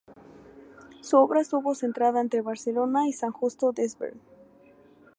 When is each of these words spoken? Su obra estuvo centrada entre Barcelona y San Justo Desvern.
Su 1.03 1.17
obra 1.19 1.41
estuvo 1.41 1.75
centrada 1.75 2.21
entre 2.21 2.41
Barcelona 2.41 3.07
y 3.07 3.13
San 3.13 3.31
Justo 3.31 3.71
Desvern. 3.71 4.19